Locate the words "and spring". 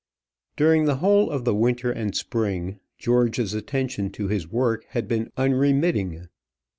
1.91-2.79